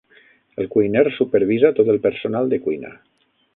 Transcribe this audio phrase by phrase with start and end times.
[0.63, 2.95] El cuiner supervisa tot el personal de cuina.